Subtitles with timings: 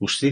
[0.00, 0.28] Už si?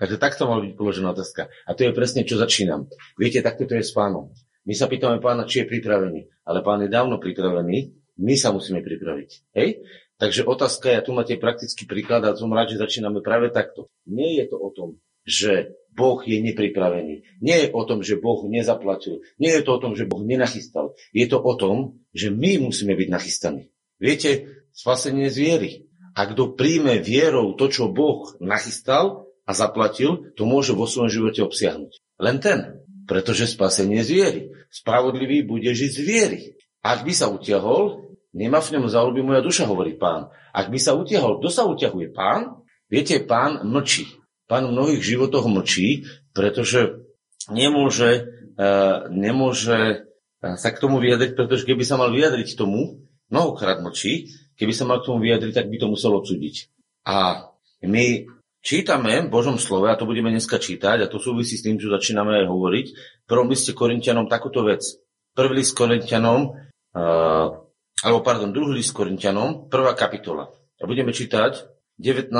[0.00, 1.52] Takže takto mal byť položená otázka.
[1.68, 2.88] A to je presne, čo začínam.
[3.20, 4.32] Viete, takto to je s pánom.
[4.64, 6.20] My sa pýtame pána, či je pripravený.
[6.48, 9.30] Ale pán je dávno pripravený, my sa musíme pripraviť.
[9.56, 9.84] Hej?
[10.20, 13.88] Takže otázka je, a tu máte praktický príklad a som rád, že začíname práve takto.
[14.04, 17.40] Nie je to o tom, že Boh je nepripravený.
[17.40, 19.24] Nie je o tom, že Boh nezaplatil.
[19.40, 20.92] Nie je to o tom, že Boh nenachystal.
[21.12, 23.72] Je to o tom, že my musíme byť nachystaní.
[23.96, 25.70] Viete, spasenie z viery.
[26.16, 31.40] A kto príjme vierou to, čo Boh nachystal a zaplatil, to môže vo svojom živote
[31.46, 31.92] obsiahnuť.
[32.18, 32.58] Len ten.
[33.06, 34.40] Pretože spasenie z viery.
[34.70, 36.40] Spravodlivý bude žiť z viery.
[36.80, 40.30] Ak by sa utiahol, Nemá v ňom záľuby moja duša, hovorí pán.
[40.54, 42.14] Ak by sa utiahol, kto sa utiahuje?
[42.14, 42.62] Pán?
[42.86, 44.06] Viete, pán mlčí.
[44.46, 47.06] Pán v mnohých životoch mlčí, pretože
[47.50, 53.82] nemôže, uh, nemôže uh, sa k tomu vyjadriť, pretože keby sa mal vyjadriť tomu, mnohokrát
[53.82, 56.68] mlčí, keby sa mal k tomu vyjadriť, tak by to musel odsúdiť.
[57.08, 57.48] A
[57.80, 58.28] my
[58.60, 61.88] čítame v Božom slove, a to budeme dneska čítať, a to súvisí s tým, čo
[61.88, 64.84] začíname aj hovoriť, v prvom liste Korintianom takúto vec.
[65.32, 66.52] Prvý list Korintianom,
[66.92, 67.46] uh,
[68.04, 70.52] alebo pardon, druhý list Korintianom, prvá kapitola.
[70.76, 71.64] A budeme čítať
[71.96, 72.32] 19.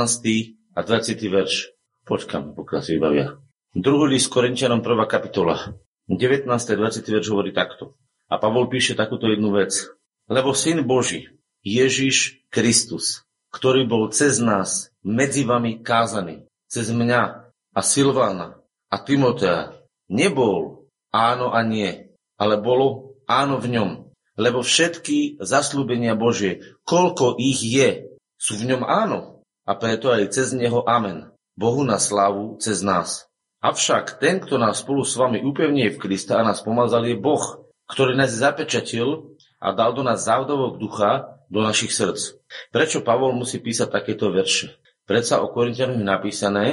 [0.76, 1.16] a 20.
[1.16, 1.72] verš.
[2.04, 3.40] Počkam, pokiaľ si vybavia.
[3.72, 5.72] Druhý list Korintianom, prvá kapitola.
[6.04, 6.48] 19.
[6.50, 7.00] a 20.
[7.00, 7.96] verš hovorí takto.
[8.28, 9.72] A Pavol píše takúto jednu vec.
[10.26, 17.80] Lebo Syn Boží, Ježiš Kristus, ktorý bol cez nás medzi vami kázaný, cez mňa a
[17.80, 19.76] Silvána a Timotea,
[20.10, 23.90] nebol áno a nie, ale bolo áno v ňom
[24.40, 29.44] lebo všetky zaslúbenia Božie, koľko ich je, sú v ňom áno.
[29.68, 31.28] A preto aj cez neho amen.
[31.60, 33.28] Bohu na slavu cez nás.
[33.60, 37.68] Avšak ten, kto nás spolu s vami upevnie v Krista a nás pomazal, je Boh,
[37.92, 42.38] ktorý nás zapečatil a dal do nás závdovok ducha do našich srdc.
[42.70, 44.78] Prečo Pavol musí písať takéto verše?
[45.04, 46.66] Predsa o Korintianoch je napísané,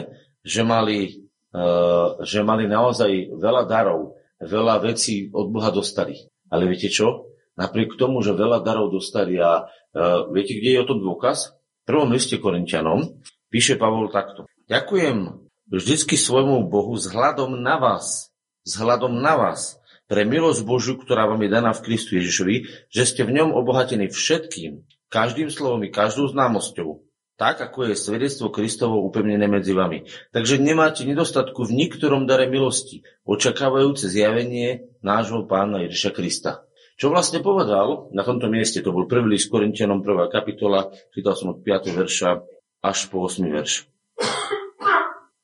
[0.45, 1.25] že mali,
[1.57, 6.29] uh, že mali naozaj veľa darov, veľa vecí od Boha dostali.
[6.53, 7.33] Ale viete čo?
[7.57, 11.57] Napriek tomu, že veľa darov dostali a uh, viete, kde je o tom dôkaz?
[11.57, 13.17] V prvom liste Korintianom
[13.49, 14.45] píše Pavol takto.
[14.69, 18.29] Ďakujem vždycky svojmu Bohu vzhľadom na vás,
[18.69, 22.55] vzhľadom na vás, pre milosť Božiu, ktorá vám je daná v Kristu Ježišovi,
[22.87, 27.03] že ste v ňom obohatení všetkým, každým slovom i každou známosťou,
[27.37, 30.09] tak ako je svedectvo Kristovo upevnené medzi vami.
[30.33, 36.65] Takže nemáte nedostatku v niktorom dare milosti, očakávajúce zjavenie nášho pána Ježiša Krista.
[36.97, 41.53] Čo vlastne povedal na tomto mieste, to bol prvý list Korintianom, prvá kapitola, čítal som
[41.53, 41.93] od 5.
[41.93, 42.41] verša
[42.81, 43.45] až po 8.
[43.53, 43.85] verš.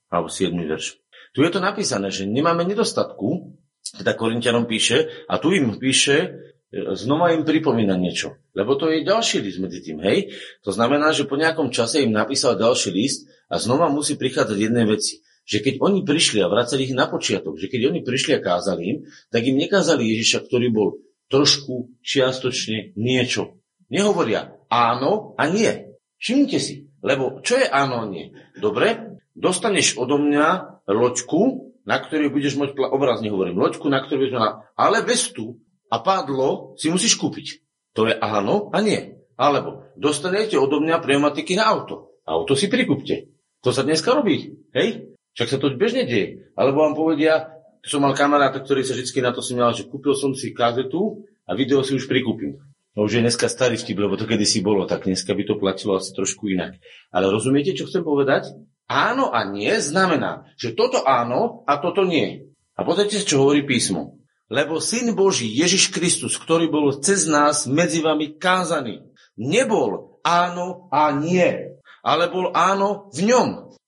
[0.10, 0.50] Alebo 7.
[0.50, 0.98] verš.
[1.38, 3.53] Tu je to napísané, že nemáme nedostatku,
[3.94, 6.42] teda Korintianom píše, a tu im píše,
[6.74, 8.42] znova im pripomína niečo.
[8.58, 10.34] Lebo to je ďalší list medzi tým, hej?
[10.66, 14.84] To znamená, že po nejakom čase im napísal ďalší list a znova musí prichádzať jedné
[14.90, 18.44] veci že keď oni prišli a vracali ich na počiatok, že keď oni prišli a
[18.44, 23.60] kázali im, tak im nekázali Ježiša, ktorý bol trošku čiastočne niečo.
[23.92, 25.94] Nehovoria áno a nie.
[26.18, 28.32] Všimnite si, lebo čo je áno a nie?
[28.56, 34.40] Dobre, dostaneš odo mňa loďku, na ktorej budeš mať, obrazne hovorím, loďku, na ktorej budeš
[34.40, 35.60] mať, ale vestu
[35.92, 37.64] a pádlo si musíš kúpiť.
[37.94, 39.20] To je áno a nie.
[39.38, 42.18] Alebo dostanete odo mňa pneumatiky na auto.
[42.26, 43.30] Auto si prikúpte.
[43.62, 44.58] To sa dneska robí.
[44.74, 45.14] Hej?
[45.34, 46.50] Však sa to bežne deje.
[46.54, 50.32] Alebo vám povedia, som mal kamaráta, ktorý sa vždy na to smial, že kúpil som
[50.32, 52.62] si kazetu a video si už prikúpim.
[52.94, 55.58] No už je dneska starý vtip, lebo to kedy si bolo, tak dneska by to
[55.58, 56.78] platilo asi trošku inak.
[57.10, 58.54] Ale rozumiete, čo chcem povedať?
[58.90, 62.52] Áno a nie znamená, že toto áno a toto nie.
[62.76, 64.20] A pozrite, čo hovorí písmo.
[64.52, 69.02] Lebo Syn Boží, Ježiš Kristus, ktorý bol cez nás medzi vami kázaný,
[69.40, 73.48] nebol áno a nie, ale bol áno v ňom.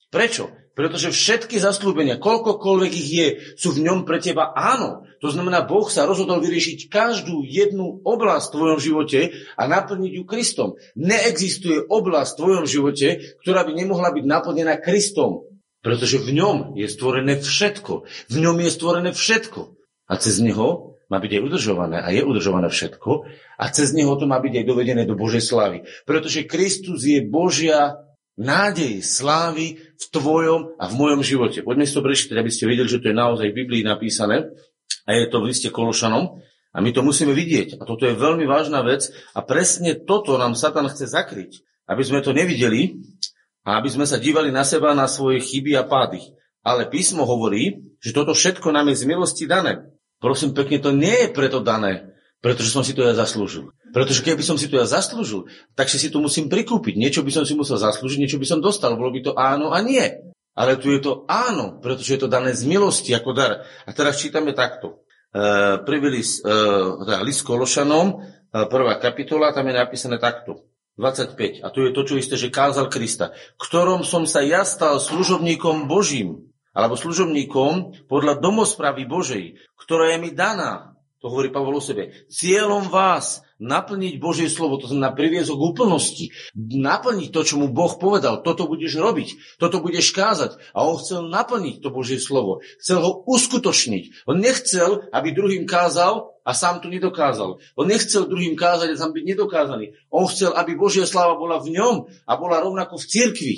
[0.10, 0.55] Prečo?
[0.76, 5.08] Pretože všetky zaslúbenia, koľkokoľvek ich je, sú v ňom pre teba áno.
[5.24, 9.20] To znamená, Boh sa rozhodol vyriešiť každú jednu oblasť v tvojom živote
[9.56, 10.70] a naplniť ju Kristom.
[11.00, 13.08] Neexistuje oblasť v tvojom živote,
[13.40, 15.48] ktorá by nemohla byť naplnená Kristom.
[15.80, 17.94] Pretože v ňom je stvorené všetko.
[18.28, 19.80] V ňom je stvorené všetko.
[20.12, 23.30] A cez neho má byť aj udržované a je udržované všetko
[23.62, 25.86] a cez neho to má byť aj dovedené do Božej slávy.
[26.04, 28.05] Pretože Kristus je Božia
[28.36, 31.64] nádej slávy v tvojom a v mojom živote.
[31.64, 34.52] Poďme si to prečítať, aby ste videli, že to je naozaj v Biblii napísané
[35.08, 36.44] a je to v liste Kološanom
[36.76, 37.80] a my to musíme vidieť.
[37.80, 42.20] A toto je veľmi vážna vec a presne toto nám Satan chce zakryť, aby sme
[42.20, 43.00] to nevideli
[43.64, 46.20] a aby sme sa dívali na seba, na svoje chyby a pády.
[46.66, 49.86] Ale písmo hovorí, že toto všetko nám je z milosti dané.
[50.20, 52.15] Prosím pekne, to nie je preto dané,
[52.46, 53.74] pretože som si to ja zaslúžil.
[53.90, 56.94] Pretože keby som si to ja zaslúžil, tak si to musím prikúpiť.
[56.94, 58.94] Niečo by som si musel zaslúžiť, niečo by som dostal.
[58.94, 60.06] Bolo by to áno a nie.
[60.54, 63.66] Ale tu je to áno, pretože je to dané z milosti ako dar.
[63.66, 65.02] A teraz čítame takto.
[65.34, 66.54] E, prvý list, e,
[67.02, 68.16] teda list Kološanom, e,
[68.70, 70.70] prvá kapitola, tam je napísané takto.
[71.02, 71.66] 25.
[71.66, 73.34] A tu je to, čo isté, že kázal Krista.
[73.58, 80.32] Ktorom som sa ja stal služobníkom Božím, alebo služobníkom podľa domospravy Božej, ktorá je mi
[80.32, 80.95] daná.
[81.26, 82.14] To hovorí Pavol o sebe.
[82.30, 87.98] Cieľom vás naplniť Božie slovo, to znamená priviesť k úplnosti, naplniť to, čo mu Boh
[87.98, 90.54] povedal, toto budeš robiť, toto budeš kázať.
[90.78, 94.30] A on chcel naplniť to Božie slovo, chcel ho uskutočniť.
[94.30, 97.58] On nechcel, aby druhým kázal a sám to nedokázal.
[97.74, 99.98] On nechcel druhým kázať a sám byť nedokázaný.
[100.14, 103.56] On chcel, aby Božia sláva bola v ňom a bola rovnako v cirkvi.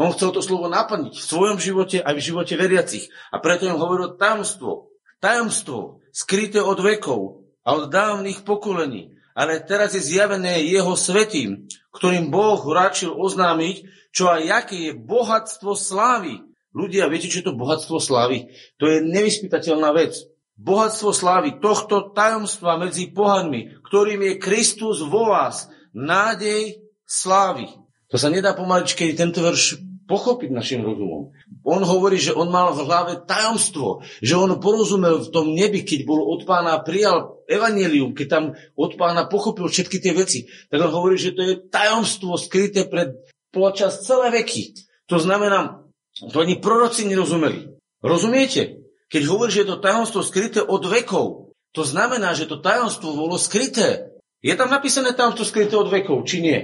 [0.00, 3.12] On chcel to slovo naplniť v svojom živote aj v živote veriacich.
[3.28, 4.89] A preto im hovoril tajomstvo.
[5.20, 12.28] Tajomstvo, skryté od vekov a od dávnych pokolení ale teraz je zjavené jeho svetým, ktorým
[12.28, 16.42] Boh račil oznámiť, čo aj aké je bohatstvo slávy.
[16.76, 18.50] Ľudia, viete, čo je to bohatstvo slávy?
[18.78, 20.18] To je nevyspytateľná vec.
[20.60, 27.70] Bohatstvo slávy tohto tajomstva medzi pohanmi, ktorým je Kristus vo vás, nádej slávy.
[28.12, 31.32] To sa nedá pomaličke tento verš pochopiť našim rozumom.
[31.60, 36.08] On hovorí, že on mal v hlave tajomstvo, že on porozumel v tom nebi, keď
[36.08, 38.44] bol od pána prijal evanelium, keď tam
[38.78, 43.12] od pána pochopil všetky tie veci, tak on hovorí, že to je tajomstvo skryté pred
[43.52, 44.72] počas celé veky.
[45.12, 45.84] To znamená,
[46.32, 47.76] to ani proroci nerozumeli.
[48.00, 48.80] Rozumiete?
[49.10, 53.36] Keď hovorí, že je to tajomstvo skryté od vekov, to znamená, že to tajomstvo bolo
[53.36, 54.16] skryté.
[54.40, 56.58] Je tam napísané tajomstvo skryté od vekov, či nie?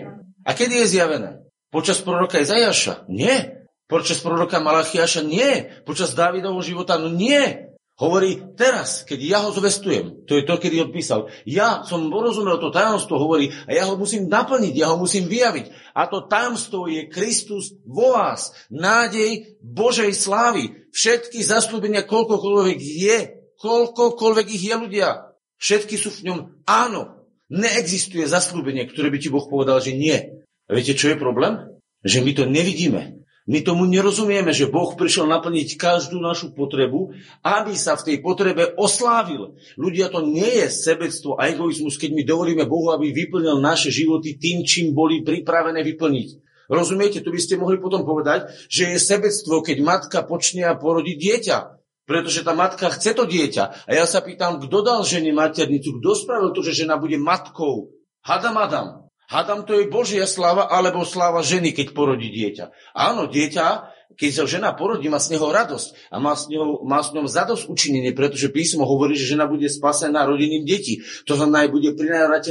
[0.46, 1.42] A kedy je zjavené?
[1.74, 3.10] Počas proroka Izajaša?
[3.10, 3.55] Nie.
[3.86, 5.22] Počas proroka Malachiaša?
[5.22, 5.82] Nie.
[5.86, 6.98] Počas Dávidovho života?
[6.98, 7.66] No nie.
[7.96, 10.28] Hovorí teraz, keď ja ho zvestujem.
[10.28, 11.32] To je to, kedy odpísal.
[11.48, 15.96] Ja som porozumel to tajomstvo, hovorí, a ja ho musím naplniť, ja ho musím vyjaviť.
[15.96, 18.52] A to tajomstvo je Kristus vo vás.
[18.68, 20.76] Nádej Božej slávy.
[20.92, 23.18] Všetky zaslúbenia, koľkokoľvek je,
[23.64, 25.32] koľkokoľvek ich je ľudia.
[25.56, 27.24] Všetky sú v ňom áno.
[27.48, 30.44] Neexistuje zaslúbenie, ktoré by ti Boh povedal, že nie.
[30.68, 31.80] A viete, čo je problém?
[32.04, 33.15] Že my to nevidíme.
[33.46, 37.14] My tomu nerozumieme, že Boh prišiel naplniť každú našu potrebu,
[37.46, 39.54] aby sa v tej potrebe oslávil.
[39.78, 44.34] Ľudia, to nie je sebectvo a egoizmus, keď my dovolíme Bohu, aby vyplnil naše životy
[44.34, 46.28] tým, čím boli pripravené vyplniť.
[46.66, 47.22] Rozumiete?
[47.22, 51.78] Tu by ste mohli potom povedať, že je sebectvo, keď matka počne a porodí dieťa.
[52.06, 53.86] Pretože tá matka chce to dieťa.
[53.86, 55.98] A ja sa pýtam, kto dal žene maternicu?
[55.98, 57.94] Kto spravil to, že žena bude matkou?
[58.22, 59.05] Hadam Adam.
[59.26, 62.94] Hádam, to je Božia sláva alebo sláva ženy, keď porodí dieťa.
[62.94, 63.66] Áno, dieťa,
[64.14, 67.26] keď sa žena porodí, má z neho radosť a má s, ňou, má s ňom
[67.26, 71.02] zadosť učinenie, pretože písmo hovorí, že žena bude spasená rodinným detí.
[71.26, 71.90] To znamená, bude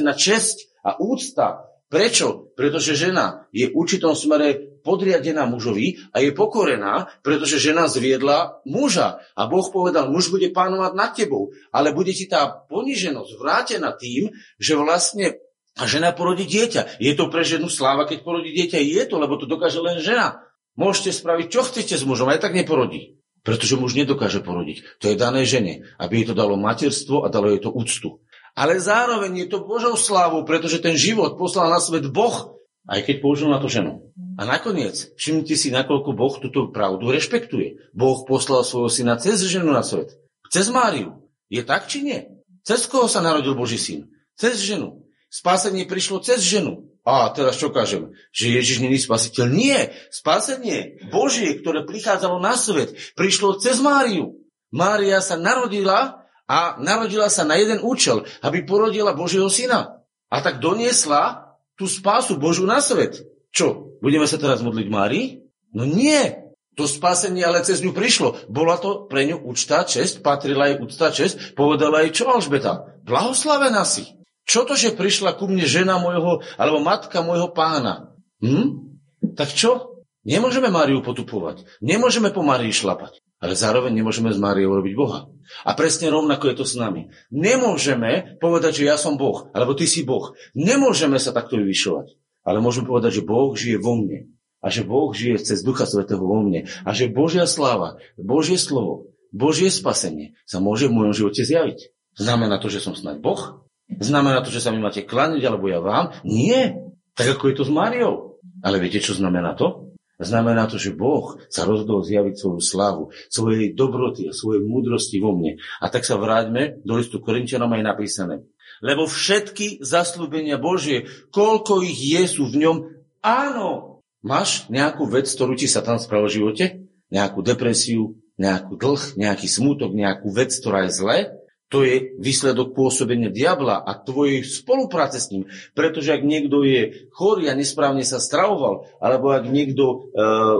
[0.04, 1.72] na česť a úcta.
[1.88, 2.52] Prečo?
[2.60, 9.24] Pretože žena je v určitom smere podriadená mužovi a je pokorená, pretože žena zviedla muža.
[9.34, 14.30] A Boh povedal, muž bude pánovať nad tebou, ale bude ti tá poniženosť vrátená tým,
[14.62, 15.45] že vlastne
[15.76, 17.04] a žena porodí dieťa.
[17.04, 18.80] Je to pre ženu sláva, keď porodí dieťa?
[18.80, 20.40] Je to, lebo to dokáže len žena.
[20.80, 23.20] Môžete spraviť, čo chcete s mužom, aj tak neporodí.
[23.46, 25.00] Pretože muž nedokáže porodiť.
[25.04, 28.26] To je dané žene, aby jej to dalo materstvo a dalo jej to úctu.
[28.58, 32.58] Ale zároveň je to Božou slávou, pretože ten život poslal na svet Boh,
[32.90, 34.10] aj keď použil na to ženu.
[34.36, 37.94] A nakoniec, všimnite si, nakoľko Boh túto pravdu rešpektuje.
[37.94, 40.18] Boh poslal svojho syna cez ženu na svet.
[40.50, 41.30] Cez Máriu.
[41.48, 42.20] Je tak, či nie?
[42.66, 44.10] Cez koho sa narodil Boží syn?
[44.34, 45.05] Cez ženu.
[45.36, 46.96] Spásenie prišlo cez ženu.
[47.04, 48.16] A teraz čo kažem?
[48.32, 49.52] Že Ježiš není spasiteľ?
[49.52, 49.92] Nie.
[50.08, 54.40] Spásenie Božie, ktoré prichádzalo na svet, prišlo cez Máriu.
[54.72, 60.08] Mária sa narodila a narodila sa na jeden účel, aby porodila Božieho syna.
[60.32, 63.20] A tak doniesla tú spásu Božu na svet.
[63.52, 64.00] Čo?
[64.00, 65.44] Budeme sa teraz modliť Márii?
[65.76, 66.32] No nie.
[66.80, 68.48] To spásenie ale cez ňu prišlo.
[68.48, 73.04] Bola to pre ňu účta čest, patrila jej úcta čest, povedala jej čo Alžbeta?
[73.04, 74.16] Blahoslavená si.
[74.46, 78.14] Čo to, že prišla ku mne žena môjho, alebo matka môjho pána?
[78.46, 78.98] Hm?
[79.34, 79.96] Tak čo?
[80.26, 81.70] Nemôžeme Máriu potupovať.
[81.86, 83.22] Nemôžeme po Márii šlapať.
[83.38, 85.30] Ale zároveň nemôžeme z Máriou robiť Boha.
[85.62, 87.14] A presne rovnako je to s nami.
[87.30, 90.34] Nemôžeme povedať, že ja som Boh, alebo ty si Boh.
[90.58, 92.18] Nemôžeme sa takto vyvyšovať.
[92.42, 94.34] Ale môžeme povedať, že Boh žije vo mne.
[94.66, 96.66] A že Boh žije cez Ducha Svetého vo mne.
[96.86, 101.94] A že Božia sláva, Božie slovo, Božie spasenie sa môže v mojom živote zjaviť.
[102.18, 103.65] Znamená to, že som snáď Boh?
[103.90, 106.16] Znamená to, že sa mi máte klaniť, alebo ja vám?
[106.26, 106.78] Nie.
[107.16, 108.42] Tak ako je to s Máriou.
[108.66, 109.94] Ale viete, čo znamená to?
[110.16, 115.36] Znamená to, že Boh sa rozhodol zjaviť svoju slávu, svojej dobroty a svojej múdrosti vo
[115.36, 115.60] mne.
[115.84, 118.36] A tak sa vráťme do listu Korintianom aj napísané.
[118.80, 122.78] Lebo všetky zaslúbenia Božie, koľko ich je, sú v ňom
[123.20, 124.02] áno.
[124.24, 126.66] Máš nejakú vec, ktorú ti sa tam spravil v živote?
[127.14, 131.18] nejakú depresiu, nejakú dlh, nejaký smútok, nejakú vec, ktorá je zle,
[131.66, 135.50] to je výsledok pôsobenia diabla a tvojej spolupráce s ním.
[135.74, 139.96] Pretože ak niekto je chorý a nesprávne sa stravoval, alebo ak niekto e,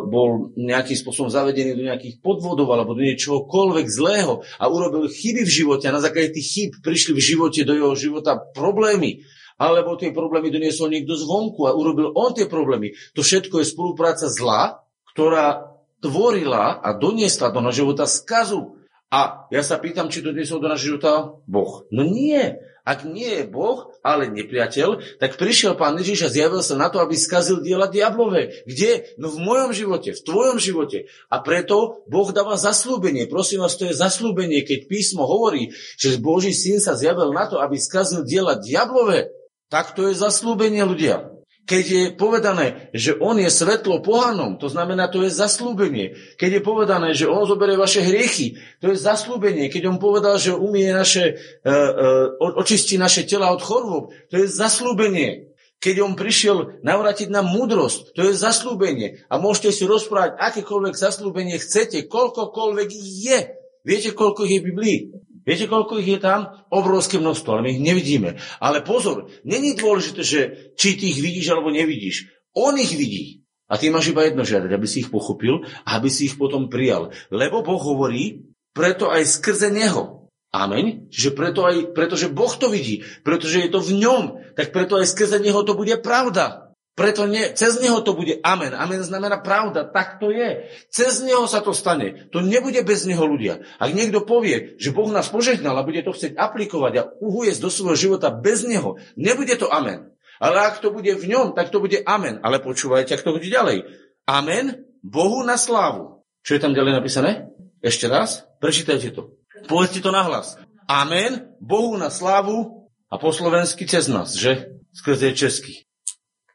[0.10, 5.56] bol nejakým spôsobom zavedený do nejakých podvodov alebo do niečohokoľvek zlého a urobil chyby v
[5.62, 9.22] živote a na základe tých chyb prišli v živote do jeho života problémy,
[9.62, 12.98] alebo tie problémy doniesol niekto zvonku a urobil on tie problémy.
[13.14, 14.84] To všetko je spolupráca zla,
[15.16, 18.76] ktorá tvorila a doniesla do nášho života skazu.
[19.14, 21.86] A ja sa pýtam, či to doniesol do nášho života Boh.
[21.94, 22.58] No nie.
[22.86, 27.02] Ak nie je Boh, ale nepriateľ, tak prišiel pán Ježiš a zjavil sa na to,
[27.02, 28.62] aby skazil diela diablové.
[28.70, 29.18] Kde?
[29.18, 31.10] No v mojom živote, v tvojom živote.
[31.34, 33.26] A preto Boh dáva zaslúbenie.
[33.26, 37.58] Prosím vás, to je zaslúbenie, keď písmo hovorí, že Boží syn sa zjavil na to,
[37.58, 39.34] aby skazil diela diablové.
[39.74, 41.35] Tak to je zaslúbenie ľudia
[41.66, 46.14] keď je povedané, že on je svetlo pohanom, to znamená, to je zaslúbenie.
[46.38, 49.74] Keď je povedané, že on zoberie vaše hriechy, to je zaslúbenie.
[49.74, 54.46] Keď on povedal, že umie naše, uh, uh, očistí naše tela od chorôb, to je
[54.46, 55.58] zaslúbenie.
[55.82, 59.26] Keď on prišiel navrátiť nám múdrosť, to je zaslúbenie.
[59.28, 63.40] A môžete si rozprávať akékoľvek zaslúbenie chcete, koľkokoľvek je.
[63.86, 64.98] Viete, koľko ich je v Biblii?
[65.46, 66.66] Viete, koľko ich je tam?
[66.74, 68.42] Obrovské množstvo, ale my ich nevidíme.
[68.58, 70.40] Ale pozor, není dôležité, že
[70.74, 72.34] či ty ich vidíš alebo nevidíš.
[72.58, 73.46] On ich vidí.
[73.70, 76.70] A ty máš iba jedno žiadať, aby si ich pochopil a aby si ich potom
[76.70, 77.14] prijal.
[77.30, 80.30] Lebo Boh hovorí, preto aj skrze Neho.
[80.54, 81.10] Amen.
[81.10, 84.24] Čiže preto aj, pretože Boh to vidí, pretože je to v ňom,
[84.58, 86.65] tak preto aj skrze Neho to bude pravda.
[86.96, 88.72] Preto nie, cez neho to bude amen.
[88.72, 90.72] Amen znamená pravda, tak to je.
[90.88, 92.32] Cez neho sa to stane.
[92.32, 93.68] To nebude bez neho ľudia.
[93.84, 97.68] Ak niekto povie, že Boh nás požehnal a bude to chcieť aplikovať a uhujesť do
[97.68, 100.16] svojho života bez neho, nebude to amen.
[100.40, 102.40] Ale ak to bude v ňom, tak to bude amen.
[102.48, 103.92] Ale počúvajte, ak to bude ďalej.
[104.24, 106.24] Amen, Bohu na slávu.
[106.48, 107.52] Čo je tam ďalej napísané?
[107.84, 109.36] Ešte raz, prečítajte to.
[109.68, 110.56] Povedzte to nahlas.
[110.88, 114.80] Amen, Bohu na slávu a po slovensky cez nás, že?
[114.96, 115.85] Skrze česky.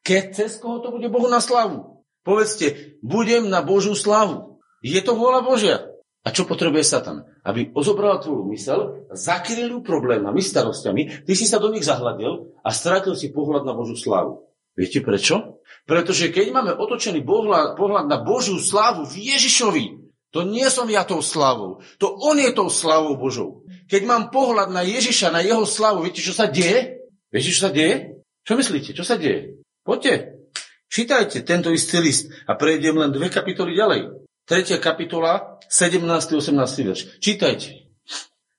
[0.00, 2.04] Keď cez koho to bude Bohu na slavu?
[2.24, 4.60] Povedzte, budem na Božú slavu.
[4.80, 5.76] Je to vôľa Božia.
[6.20, 7.24] A čo potrebuje Satan?
[7.40, 12.68] Aby ozobral tvoju mysel, zakryl ju problémami, starostiami, ty si sa do nich zahľadil a
[12.76, 14.44] stratil si pohľad na Božú slavu.
[14.76, 15.64] Viete prečo?
[15.88, 19.84] Pretože keď máme otočený pohľad, na Božiu slávu v Ježišovi,
[20.30, 23.64] to nie som ja tou slavou, to on je tou slavou Božou.
[23.90, 27.02] Keď mám pohľad na Ježiša, na jeho slavu, viete, čo sa deje?
[27.32, 28.22] Viete, čo sa deje?
[28.46, 28.94] Čo myslíte?
[28.94, 29.58] Čo sa deje?
[29.80, 30.44] Poďte,
[30.92, 34.28] čítajte tento istý list a prejdem len dve kapitoly ďalej.
[34.44, 36.04] Tretia kapitola, 17.
[36.04, 36.52] 18.
[36.84, 37.00] verš.
[37.16, 37.88] Čítajte.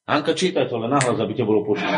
[0.09, 1.91] Anka, čítaj to len nahlas, aby ťa bolo počuť.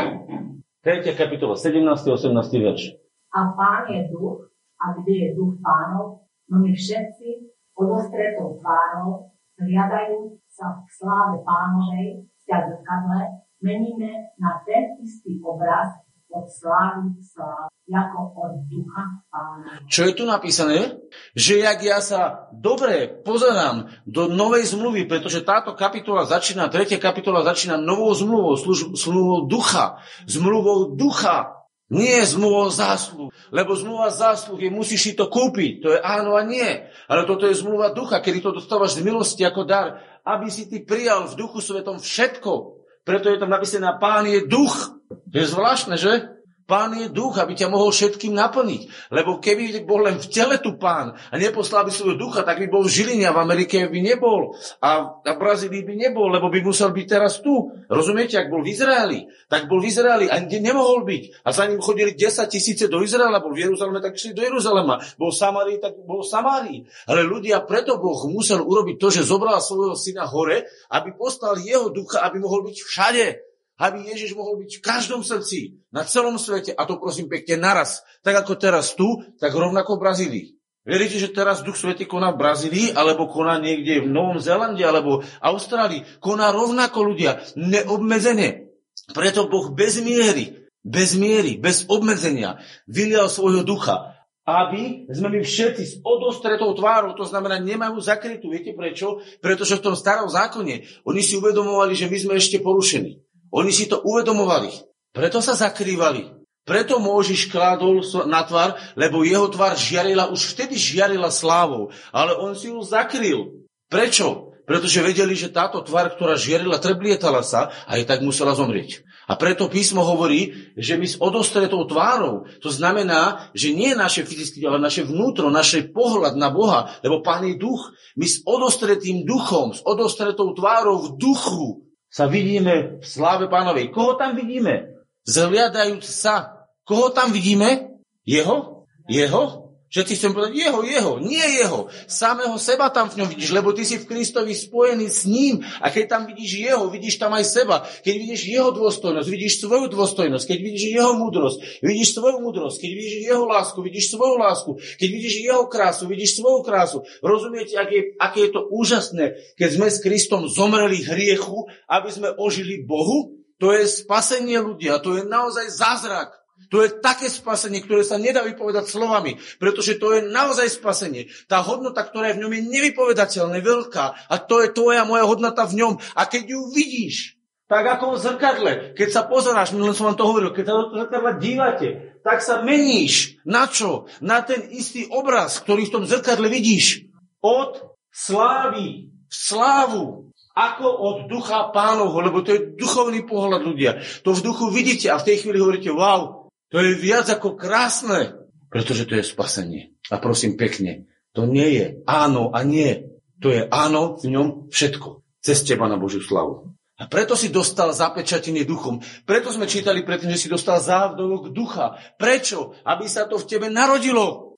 [0.84, 1.80] Tretia kapitola, 17.
[1.88, 2.36] 18.
[2.36, 3.00] verš.
[3.32, 10.36] A pán je duch, a kde je duch pánov, no my všetci odostretou tvárou, hľadajú
[10.52, 13.22] sa v sláve pánovej, v zrkadle,
[13.64, 16.04] meníme na ten istý obraz
[16.34, 19.86] od slávy slávu ako od ducha pána.
[19.86, 20.98] Čo je tu napísané?
[21.38, 27.46] Že jak ja sa dobre pozerám do novej zmluvy, pretože táto kapitola začína, tretia kapitola
[27.46, 28.58] začína novou zmluvou,
[28.98, 31.64] zmluvou ducha, zmluvou ducha,
[31.94, 36.42] nie zmluvou zásluh, lebo zmluva zásluh je, musíš si to kúpiť, to je áno a
[36.42, 36.90] nie.
[37.06, 40.82] Ale toto je zmluva ducha, kedy to dostávaš z milosti ako dar, aby si ty
[40.82, 42.83] prijal v duchu svetom všetko.
[43.04, 44.96] Preto je tam napísané, pán je duch.
[45.08, 46.34] To je zvláštne, že?
[46.64, 49.12] Pán je duch, aby ťa mohol všetkým naplniť.
[49.12, 52.72] Lebo keby bol len v tele tu pán a neposlal by svojho ducha, tak by
[52.72, 54.56] bol v Žiline a v Amerike by nebol.
[54.80, 57.68] A v Brazílii by nebol, lebo by musel byť teraz tu.
[57.92, 61.44] Rozumiete, ak bol v Izraeli, tak bol v Izraeli a kde nemohol byť.
[61.44, 65.04] A za ním chodili 10 tisíce do Izraela, bol v Jeruzaleme, tak šli do Jeruzalema.
[65.20, 66.80] Bol v Samárii, tak bol v Samárii.
[67.12, 70.64] Ale ľudia, preto Boh musel urobiť to, že zobral svojho syna hore,
[70.96, 73.53] aby poslal jeho ducha, aby mohol byť všade
[73.84, 78.00] aby Ježiš mohol byť v každom srdci, na celom svete, a to prosím pekne naraz,
[78.24, 80.46] tak ako teraz tu, tak rovnako v Brazílii.
[80.84, 85.24] Veríte, že teraz Duch Svety koná v Brazílii, alebo koná niekde v Novom Zélande, alebo
[85.40, 86.04] Austrálii?
[86.20, 88.72] Koná rovnako ľudia, neobmedzene.
[89.16, 94.14] Preto Boh bez miery, bez miery, bez obmedzenia vylial svojho ducha,
[94.44, 98.52] aby sme my všetci s odostretou tvárou, to znamená, nemajú zakrytú.
[98.52, 99.24] Viete prečo?
[99.40, 103.24] Pretože v tom starom zákone oni si uvedomovali, že my sme ešte porušení.
[103.54, 104.74] Oni si to uvedomovali.
[105.14, 106.42] Preto sa zakrývali.
[106.64, 111.94] Preto Môžiš kládol na tvár, lebo jeho tvár žiarila, už vtedy žiarila slávou.
[112.10, 113.62] Ale on si ju zakryl.
[113.92, 114.56] Prečo?
[114.64, 119.04] Pretože vedeli, že táto tvár, ktorá žiarila, treblietala sa a aj tak musela zomrieť.
[119.28, 124.64] A preto písmo hovorí, že my s odostretou tvárou, to znamená, že nie naše fyzické,
[124.64, 129.76] ale naše vnútro, naše pohľad na Boha, lebo Pán je duch, my s odostretým duchom,
[129.76, 133.90] s odostretou tvárou v duchu sa vidíme v sláve pánovej.
[133.90, 134.94] Koho tam vidíme?
[135.26, 136.70] Zhliadajúc sa.
[136.86, 137.90] Koho tam vidíme?
[138.22, 138.86] Jeho?
[139.10, 139.63] Jeho?
[139.94, 141.86] Všetci chcem povedať jeho, jeho, nie jeho.
[142.10, 145.62] Samého seba tam v ňom vidíš, lebo ty si v Kristovi spojený s ním.
[145.86, 147.86] A keď tam vidíš jeho, vidíš tam aj seba.
[148.02, 150.50] Keď vidíš jeho dôstojnosť, vidíš svoju dôstojnosť.
[150.50, 152.82] Keď vidíš jeho múdrosť, vidíš svoju múdrosť.
[152.82, 154.72] Keď vidíš jeho lásku, vidíš svoju lásku.
[154.98, 156.98] Keď vidíš jeho krásu, vidíš svoju krásu.
[157.22, 162.82] Rozumiete, aké, aké je to úžasné, keď sme s Kristom zomreli hriechu, aby sme ožili
[162.82, 163.38] Bohu?
[163.62, 166.43] To je spasenie ľudia, to je naozaj zázrak.
[166.74, 171.30] To je také spasenie, ktoré sa nedá vypovedať slovami, pretože to je naozaj spasenie.
[171.46, 175.70] Tá hodnota, ktorá je v ňom, je nevypovedateľne veľká a to je tvoja moja hodnota
[175.70, 175.94] v ňom.
[176.18, 177.38] A keď ju vidíš,
[177.70, 180.86] tak ako v zrkadle, keď sa pozeráš, len som vám to hovoril, keď sa do
[180.94, 181.90] zrkadla dívate,
[182.22, 183.42] tak sa meníš.
[183.50, 184.06] Na čo?
[184.22, 187.10] Na ten istý obraz, ktorý v tom zrkadle vidíš.
[187.42, 193.92] Od slávy v slávu ako od ducha pánovho, lebo to je duchovný pohľad ľudia.
[194.22, 196.43] To v duchu vidíte a v tej chvíli hovoríte, wow,
[196.74, 198.34] to je viac ako krásne,
[198.74, 199.94] pretože to je spasenie.
[200.10, 201.06] A prosím pekne,
[201.38, 203.14] to nie je áno a nie.
[203.46, 205.22] To je áno v ňom všetko.
[205.44, 206.74] Cez teba na Božiu slavu.
[206.98, 209.04] A preto si dostal zapečatenie duchom.
[209.28, 212.00] Preto sme čítali predtým, že si dostal závdovok ducha.
[212.18, 212.74] Prečo?
[212.88, 214.58] Aby sa to v tebe narodilo.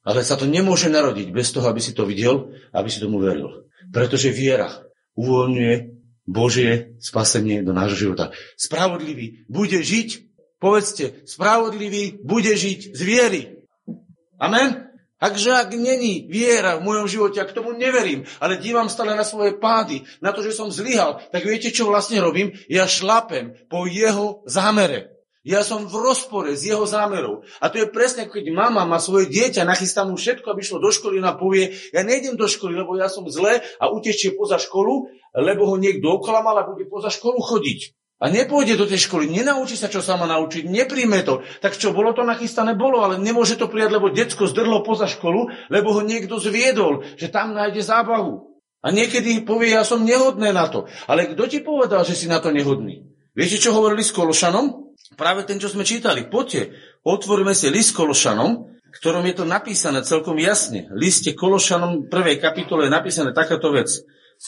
[0.00, 3.68] Ale sa to nemôže narodiť bez toho, aby si to videl, aby si tomu veril.
[3.92, 4.82] Pretože viera
[5.16, 5.74] uvoľňuje
[6.24, 8.32] Božie spasenie do nášho života.
[8.56, 10.29] Spravodlivý bude žiť
[10.60, 13.42] Povedzte, spravodlivý bude žiť z viery.
[14.36, 14.92] Amen?
[15.20, 19.24] Takže ak není viera v mojom živote, a k tomu neverím, ale dívam stále na
[19.24, 22.56] svoje pády, na to, že som zlyhal, tak viete, čo vlastne robím?
[22.72, 25.20] Ja šlapem po jeho zámere.
[25.40, 27.44] Ja som v rozpore s jeho zámerou.
[27.60, 30.92] A to je presne, keď mama má svoje dieťa, nachystá mu všetko, aby šlo do
[30.92, 35.08] školy, a povie, ja nejdem do školy, lebo ja som zle a utečie poza školu,
[35.36, 37.99] lebo ho niekto oklamal a bude poza školu chodiť.
[38.20, 41.40] A nepôjde do tej školy, nenaučí sa, čo sa má naučiť, nepríjme to.
[41.64, 42.76] Tak čo, bolo to nachystané?
[42.76, 47.32] Bolo, ale nemôže to prijať, lebo decko zdrlo poza školu, lebo ho niekto zviedol, že
[47.32, 48.60] tam nájde zábavu.
[48.84, 50.84] A niekedy povie, ja som nehodný na to.
[51.08, 53.08] Ale kto ti povedal, že si na to nehodný?
[53.32, 54.92] Viete, čo hovorili s Kološanom?
[55.16, 56.28] Práve ten, čo sme čítali.
[56.28, 60.92] Poďte, otvoríme si list Kološanom, ktorom je to napísané celkom jasne.
[60.92, 63.88] Liste Kološanom, prvej kapitole je napísané takáto vec.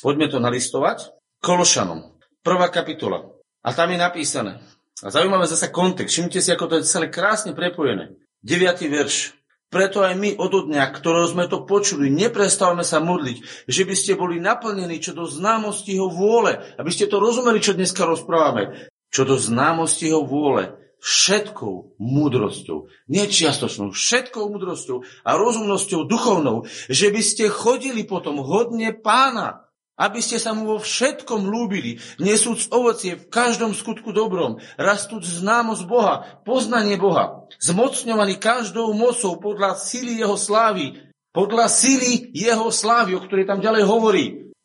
[0.01, 1.13] Poďme to nalistovať.
[1.41, 3.33] Kološanom, prvá kapitola.
[3.63, 4.59] A tam je napísané.
[5.03, 6.15] A zaujímavé zase kontext.
[6.15, 8.15] Všimnite si, ako to je celé krásne prepojené.
[8.43, 8.91] 9.
[8.91, 9.39] verš.
[9.73, 14.21] Preto aj my od dňa, ktorého sme to počuli, neprestávame sa modliť, že by ste
[14.21, 19.25] boli naplnení čo do známosti jeho vôle, aby ste to rozumeli, čo dneska rozprávame, čo
[19.25, 27.49] do známosti jeho vôle, všetkou múdrosťou, nečiastočnou, všetkou múdrosťou a rozumnosťou duchovnou, že by ste
[27.49, 29.72] chodili potom hodne pána,
[30.03, 35.83] aby ste sa mu vo všetkom lúbili, nesúc ovocie v každom skutku dobrom, rastúc známosť
[35.87, 40.99] Boha, poznanie Boha, zmocňovaný každou mocou podľa síly jeho slávy,
[41.31, 44.25] podľa síly jeho slávy, o ktorej tam ďalej hovorí,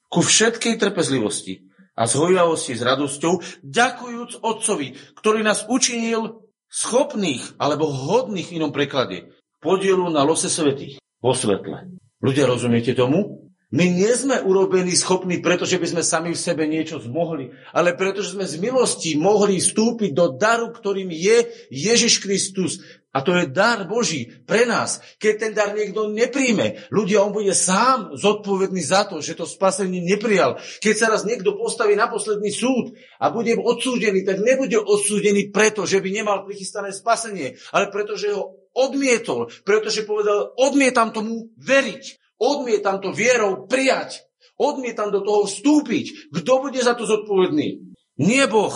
[0.09, 8.49] ku všetkej trpezlivosti a zhojavosti s radosťou, ďakujúc Otcovi, ktorý nás učinil schopných alebo hodných
[8.49, 11.91] v inom preklade podielu na lose svetých vo svetle.
[12.21, 13.46] Ľudia, rozumiete tomu?
[13.67, 18.31] My nie sme urobení schopní, pretože by sme sami v sebe niečo zmohli, ale pretože
[18.31, 22.79] sme z milosti mohli vstúpiť do daru, ktorým je Ježiš Kristus.
[23.11, 25.03] A to je dar Boží pre nás.
[25.19, 29.99] Keď ten dar niekto nepríjme, ľudia, on bude sám zodpovedný za to, že to spasenie
[29.99, 30.63] neprijal.
[30.79, 35.83] Keď sa raz niekto postaví na posledný súd a bude odsúdený, tak nebude odsúdený preto,
[35.83, 42.26] že by nemal prichystané spasenie, ale preto, že ho odmietol, pretože povedal, odmietam tomu veriť.
[42.37, 44.21] Odmietam to vierou prijať.
[44.57, 46.33] Odmietam do toho vstúpiť.
[46.33, 47.93] Kto bude za to zodpovedný?
[48.17, 48.73] Nie Boh.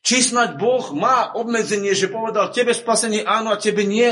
[0.00, 4.08] Či snať Boh má obmedzenie, že povedal tebe spasenie áno a tebe nie?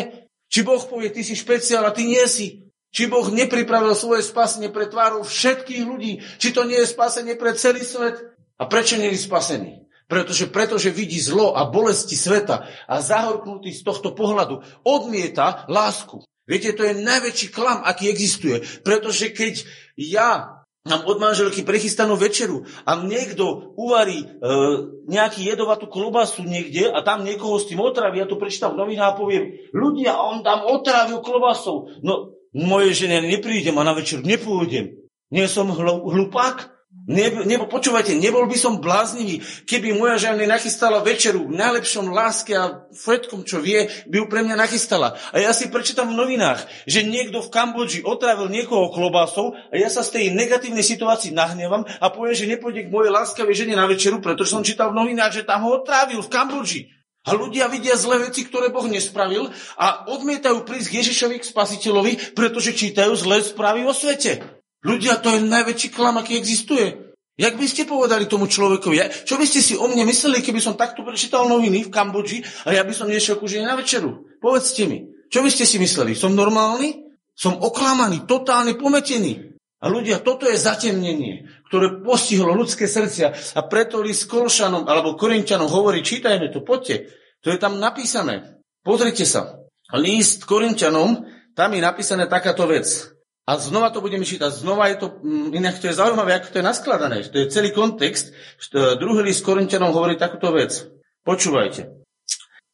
[0.53, 2.69] Či Boh povie, ty si špeciál a ty nie si?
[2.93, 6.21] Či Boh nepripravil svoje spasenie pre tvárou všetkých ľudí?
[6.41, 8.37] Či to nie je spasenie pre celý svet?
[8.57, 9.85] A prečo nie je spasený?
[10.07, 16.23] Pretože, pretože vidí zlo a bolesti sveta a zahorknutý z tohto pohľadu odmieta lásku.
[16.47, 18.63] Viete, to je najväčší klam, aký existuje.
[18.87, 19.67] Pretože keď
[19.99, 24.27] ja mám od manželky prechystanú večeru a niekto uvarí e,
[25.11, 29.11] nejaký jedovatú klobasu niekde a tam niekoho s tým otraví, ja to prečítam v novinách
[29.15, 31.91] a poviem, ľudia, on tam otrávil klobasou.
[32.07, 35.03] No, moje žene neprídem a na večer nepôjdem.
[35.35, 36.76] Nie som hlupák?
[37.07, 42.51] Nebo, nebo počúvajte, nebol by som bláznivý, keby moja žena nachystala večeru v najlepšom láske
[42.59, 45.15] a všetkom, čo vie, by ju pre mňa nachystala.
[45.31, 49.87] A ja si prečítam v novinách, že niekto v Kambodži otravil niekoho klobásou a ja
[49.87, 53.87] sa z tej negatívnej situácii nahnevam a poviem, že nepôjde k mojej láskavej žene na
[53.87, 56.91] večeru, pretože som čítal v novinách, že tam ho otrávil v Kambodži.
[57.27, 62.75] A ľudia vidia zlé veci, ktoré Boh nespravil a odmietajú prísť Ježišovi, k spasiteľovi, pretože
[62.75, 64.56] čítajú zlé správy o svete.
[64.85, 67.07] Ľudia, to je najväčší klam, aký existuje.
[67.37, 69.29] Jak by ste povedali tomu človekovi?
[69.29, 72.73] Čo by ste si o mne mysleli, keby som takto prečítal noviny v Kambodži a
[72.73, 74.25] ja by som nešiel ku na večeru?
[74.41, 76.17] Povedzte mi, čo by ste si mysleli?
[76.17, 77.05] Som normálny?
[77.37, 79.53] Som oklamaný, totálne pometený.
[79.85, 83.37] A ľudia, toto je zatemnenie, ktoré postihlo ľudské srdcia.
[83.53, 87.13] A preto list Kolšanom alebo Korinčanom hovorí, čítajme to, poďte.
[87.45, 88.65] To je tam napísané.
[88.81, 89.61] Pozrite sa.
[89.93, 93.13] List Korinčanom, tam je napísané takáto vec.
[93.47, 94.51] A znova to budeme čítať.
[94.51, 97.17] Znova je to, mm, inak to je zaujímavé, ako to je naskladané.
[97.31, 98.35] To je celý kontext.
[98.75, 100.91] Druhý list Korintianom hovorí takúto vec.
[101.23, 102.07] Počúvajte.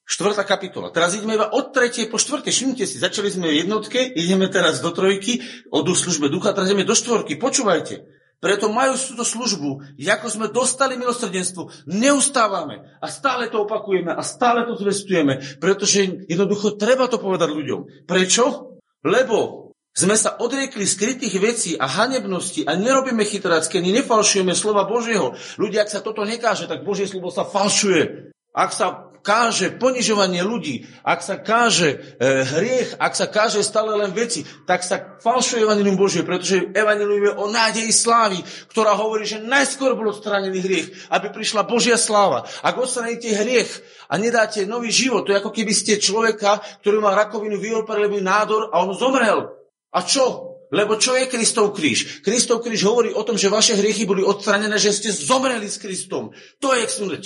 [0.08, 0.88] Štvrtá kapitola.
[0.88, 2.52] Teraz ideme iba od tretej po štvrtej.
[2.52, 6.88] Všimnite si, začali sme v jednotke, ideme teraz do trojky, o službe ducha, teraz ideme
[6.88, 7.37] do štvorky.
[7.37, 8.08] Počúvajte.
[8.42, 14.66] Preto majú túto službu, ako sme dostali milosrdenstvo, neustávame a stále to opakujeme a stále
[14.66, 18.02] to zvestujeme, pretože jednoducho treba to povedať ľuďom.
[18.02, 18.74] Prečo?
[19.06, 25.37] Lebo sme sa odriekli skrytých vecí a hanebnosti a nerobíme chytrácky, ani nefalšujeme slova Božieho.
[25.61, 28.33] Ľudia, ak sa toto nekáže, tak Božie slovo sa falšuje.
[28.52, 34.11] Ak sa káže ponižovanie ľudí, ak sa káže e, hriech, ak sa káže stále len
[34.11, 39.40] veci, tak sa falšuje Evangelium Božie, pretože Evangelium je o nádeji slávy, ktorá hovorí, že
[39.40, 42.44] najskôr bol odstranený hriech, aby prišla Božia sláva.
[42.66, 43.70] Ak odstraníte hriech
[44.11, 48.74] a nedáte nový život, to je ako keby ste človeka, ktorý má rakovinu, vyoperili nádor
[48.74, 49.62] a on zomrel.
[49.92, 50.52] A čo?
[50.72, 52.24] Lebo čo je Kristov kríž?
[52.24, 56.33] Kristov kríž hovorí o tom, že vaše hriechy boli odstranené, že ste zomreli s Kristom.
[56.64, 57.24] To je smrť.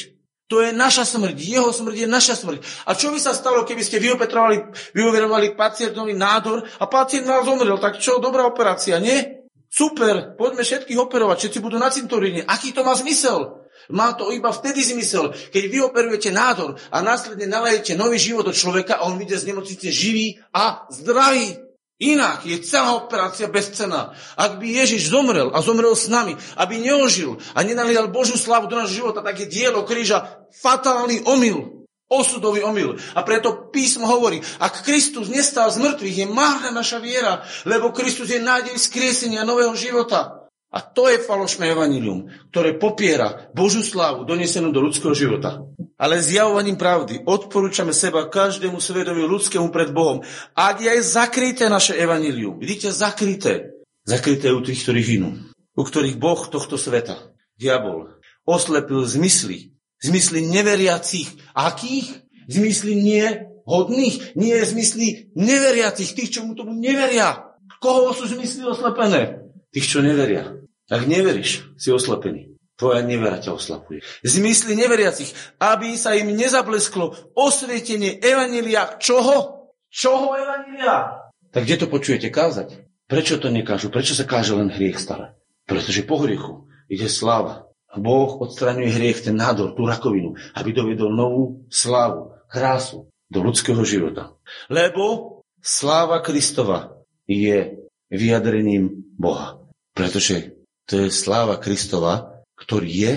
[0.51, 1.39] To je naša smrť.
[1.39, 2.87] Jeho smrť je naša smrť.
[2.87, 7.79] A čo by sa stalo, keby ste vyopetrovali, vyoverovali pacientovi nádor a pacient vás zomrel?
[7.79, 9.47] Tak čo, dobrá operácia, nie?
[9.67, 12.47] Super, poďme všetkých operovať, všetci budú na cintoríne.
[12.47, 13.67] Aký to má zmysel?
[13.91, 18.55] Má to iba vtedy zmysel, keď vy operujete nádor a následne nalejete nový život do
[18.55, 21.66] človeka a on vyjde z nemocnice živý a zdravý.
[21.97, 24.13] Inak je celá operácia bezcená.
[24.37, 28.77] Ak by Ježiš zomrel a zomrel s nami, aby neožil a nenalial Božiu slavu do
[28.77, 31.89] nášho života, tak je dielo kríža fatálny omyl.
[32.07, 32.95] Osudový omyl.
[33.19, 38.31] A preto písmo hovorí, ak Kristus nestal z mŕtvych, je márna naša viera, lebo Kristus
[38.31, 40.46] je nádej skriesenia nového života.
[40.75, 45.63] A to je falošné evanilium, ktoré popiera Božú slávu donesenú do ľudského života.
[45.97, 50.21] Ale zjavovaním pravdy odporúčame seba každému svedomiu ľudskému pred Bohom.
[50.53, 53.79] Ak je aj zakryté naše evanilium, vidíte, zakryté.
[54.05, 55.31] Zakryté u tých, ktorí hynú.
[55.77, 59.73] U ktorých Boh tohto sveta, diabol, oslepil zmysly.
[60.03, 61.57] Zmysly neveriacich.
[61.57, 62.27] Akých?
[62.47, 63.25] Zmysly nie
[63.67, 67.59] hodných, nie zmysly neveriacich, tých, čo mu tomu neveria.
[67.83, 69.46] Koho sú zmysly oslepené?
[69.73, 70.57] Tých, čo neveria.
[70.87, 72.57] Ak neveríš, si oslepený.
[72.77, 74.05] Tvoja nevera ťa oslapuje.
[74.21, 79.73] Zmysly neveriacich, aby sa im nezablesklo osvietenie Evanília čoho?
[79.89, 81.25] Čoho Evanília?
[81.57, 82.85] Tak kde to počujete kázať?
[83.09, 83.89] Prečo to nekážu?
[83.89, 85.33] Prečo sa káže len hriech stále?
[85.65, 87.65] Pretože po hriechu ide sláva.
[87.89, 93.81] A Boh odstraňuje hriech, ten nádor, tú rakovinu, aby dovedol novú slávu, krásu do ľudského
[93.89, 94.37] života.
[94.69, 99.59] Lebo sláva Kristova je vyjadrením Boha.
[99.97, 103.15] Pretože to je sláva Kristova, ktorý je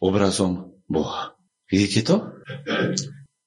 [0.00, 1.36] obrazom Boha.
[1.70, 2.16] Vidíte to?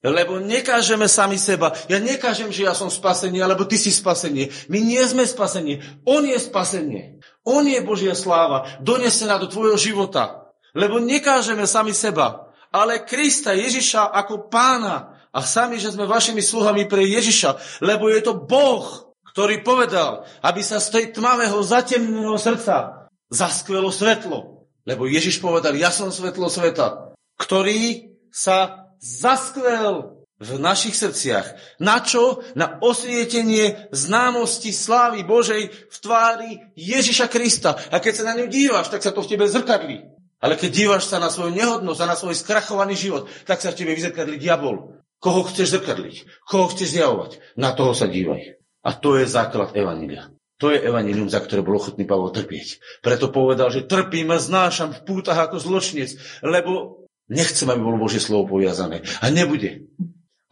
[0.04, 1.72] Lebo nekážeme sami seba.
[1.88, 4.52] Ja nekážem, že ja som spasený, alebo ty si spasenie.
[4.68, 5.80] My nie sme spasenie.
[6.04, 7.24] On je spasenie.
[7.40, 10.52] On je Božia sláva, donesená do tvojho života.
[10.76, 15.16] Lebo nekážeme sami seba, ale Krista Ježiša ako pána.
[15.34, 20.62] A sami, že sme vašimi sluhami pre Ježiša, lebo je to Boh, ktorý povedal, aby
[20.62, 24.70] sa z tej tmavého, zatemneného srdca zaskvelo svetlo.
[24.86, 31.78] Lebo Ježiš povedal, ja som svetlo sveta, ktorý sa zaskvel v našich srdciach.
[31.82, 32.46] Na čo?
[32.54, 37.74] Na osvietenie známosti slávy Božej v tvári Ježiša Krista.
[37.90, 40.14] A keď sa na ňu díváš, tak sa to v tebe zrkadlí.
[40.38, 43.82] Ale keď díváš sa na svoju nehodnosť a na svoj skrachovaný život, tak sa v
[43.82, 45.00] tebe vyzrkadlí diabol.
[45.18, 46.44] Koho chceš zrkadliť?
[46.44, 47.58] Koho chceš zjavovať?
[47.58, 48.62] Na toho sa dívaj.
[48.84, 50.28] A to je základ Evanília.
[50.62, 52.78] To je evanilium, za ktoré bol ochotný Pavol trpieť.
[53.02, 56.14] Preto povedal, že trpím a znášam v pútach ako zločinec,
[56.46, 59.02] lebo nechcem, aby bolo Božie slovo poviazané.
[59.18, 59.90] A nebude.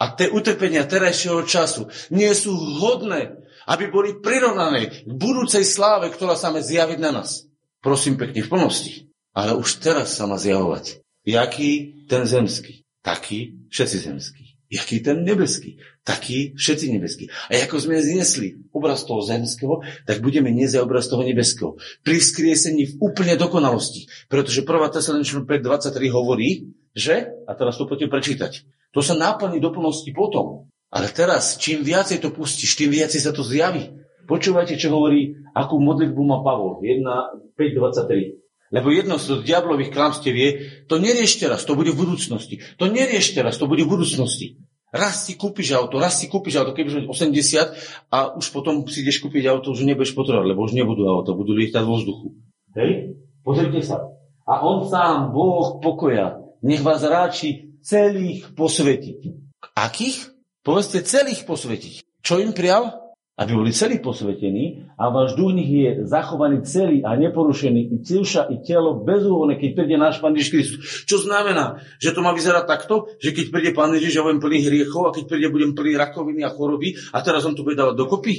[0.02, 2.50] A tie utrpenia terajšieho času nie sú
[2.82, 3.38] hodné,
[3.70, 7.46] aby boli prirovnané k budúcej sláve, ktorá sa má zjaviť na nás.
[7.78, 9.06] Prosím pekne, v plnosti.
[9.30, 10.98] Ale už teraz sa má zjavovať.
[11.22, 14.51] Jaký ten zemský, taký všetci zemskí.
[14.72, 17.28] Jaký ten nebeský, taký všetci nebeskí.
[17.52, 21.76] A ako sme znesli obraz toho zemského, tak budeme niesť obraz toho nebeského.
[22.00, 24.08] Pri vzkriesení v úplne dokonalosti.
[24.32, 24.96] Pretože 1.
[24.96, 28.52] Tesaloničnom 5.23 hovorí, že, a teraz to poďte prečítať,
[28.96, 30.72] to sa náplní do plnosti potom.
[30.88, 33.92] Ale teraz, čím viacej to pustíš, tým viacej sa to zjaví.
[34.24, 36.80] Počúvajte, čo hovorí, akú modlitbu má Pavol.
[36.80, 38.41] 1.5.23.
[38.72, 40.50] Lebo jedno z diablových klamstiev je,
[40.88, 42.64] to neriešte raz, to bude v budúcnosti.
[42.80, 44.56] To neriešte raz, to bude v budúcnosti.
[44.92, 49.04] Raz si kúpiš auto, raz si kúpiš auto, keď už 80 a už potom si
[49.04, 52.28] ideš kúpiť auto, už nebudeš potrebovať, lebo už nebudú auto, budú lietať vo vzduchu.
[52.76, 53.16] Hej?
[53.44, 54.08] Pozrite sa.
[54.44, 59.20] A on sám, Boh pokoja, nech vás ráči celých posvetiť.
[59.76, 60.32] Akých?
[60.62, 62.22] Povedzte celých posvetiť.
[62.22, 63.01] Čo im prial?
[63.42, 68.62] Aby boli celí posvetení a váš duch je zachovaný celý a neporušený i duša i
[68.62, 70.80] telo bezúhonné, keď príde náš Pán Ježiš Kristus.
[71.10, 74.58] Čo znamená, že to má vyzerať takto, že keď príde Pán Ježiš, ja budem plný
[74.70, 77.98] hriechov a keď príde, budem plný rakoviny a choroby a teraz on to bude dávať
[77.98, 78.34] dokopy?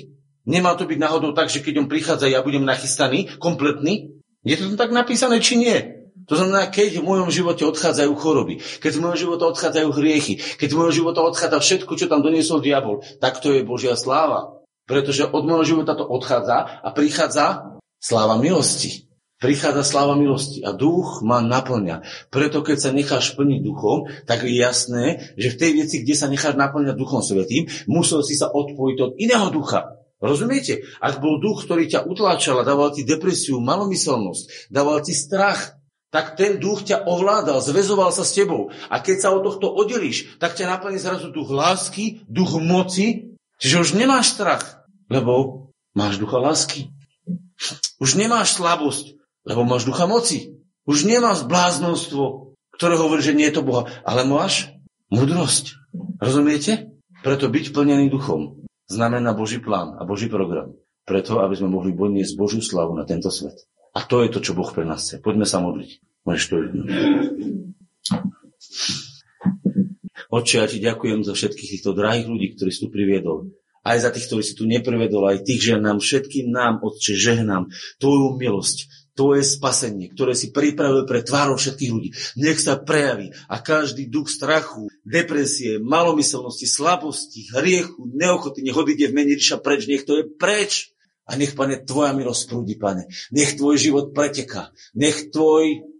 [0.47, 4.15] Nemá to byť náhodou tak, že keď on prichádza, ja budem nachystaný, kompletný?
[4.43, 6.03] Je to tak napísané, či nie?
[6.27, 10.69] To znamená, keď v mojom živote odchádzajú choroby, keď v mojom živote odchádzajú hriechy, keď
[10.71, 14.62] v mojom živote odchádza všetko, čo tam doniesol diabol, tak to je Božia sláva.
[14.84, 19.08] Pretože od môjho života to odchádza a prichádza sláva milosti.
[19.43, 22.04] Prichádza sláva milosti a duch ma naplňa.
[22.32, 26.32] Preto keď sa necháš plniť duchom, tak je jasné, že v tej veci, kde sa
[26.32, 30.00] necháš naplňať duchom svetým, musel si sa odpojiť od iného ducha.
[30.24, 30.88] Rozumiete?
[31.04, 35.76] Ak bol duch, ktorý ťa utláčal a dával ti depresiu, malomyselnosť, dával ti strach,
[36.08, 38.72] tak ten duch ťa ovládal, zväzoval sa s tebou.
[38.88, 43.81] A keď sa od tohto oddelíš, tak ťa naplní zrazu duch lásky, duch moci Čiže
[43.83, 46.89] už nemáš strach, lebo máš ducha lásky.
[48.01, 49.15] Už nemáš slabosť,
[49.47, 50.59] lebo máš ducha moci.
[50.83, 54.73] Už nemáš bláznostvo, ktoré hovorí, že nie je to Boha, ale máš
[55.07, 55.79] mudrosť.
[56.19, 56.91] Rozumiete?
[57.23, 60.75] Preto byť plnený duchom znamená Boží plán a Boží program.
[61.07, 63.55] Preto, aby sme mohli bojniť Božiu slavu na tento svet.
[63.95, 65.21] A to je to, čo Boh pre nás chce.
[65.23, 66.03] Poďme sa modliť.
[66.23, 66.55] Môžeš to
[70.34, 73.54] Oče, ja ti ďakujem za všetkých týchto drahých ľudí, ktorí si tu priviedol.
[73.86, 77.69] Aj za tých, ktorí si tu neprivedol, aj tých, že nám všetkým nám, Otče, žehnám
[78.02, 82.10] Tvoju milosť, Tvoje spasenie, ktoré si pripravil pre tvárov všetkých ľudí.
[82.41, 89.22] Nech sa prejaví a každý duch strachu, depresie, malomyselnosti, slabosti, hriechu, neochoty, nech odíde v
[89.22, 90.98] mene Ríša preč, nech to je preč.
[91.30, 93.06] A nech, pane, Tvoja milosť prúdi, pane.
[93.30, 94.74] Nech Tvoj život preteká.
[94.98, 95.92] Nech Tvoj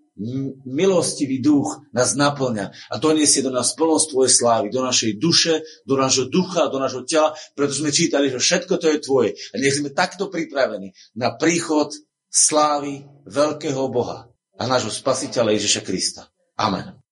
[0.66, 5.98] milostivý duch nás naplňa a doniesie do nás plnosť Tvojej slávy, do našej duše, do
[5.98, 9.30] nášho ducha, do nášho tela, preto sme čítali, že všetko to je Tvoje.
[9.52, 11.90] A nech sme takto pripravení na príchod
[12.30, 16.30] slávy veľkého Boha a nášho spasiteľa Ježiša Krista.
[16.58, 17.03] Amen.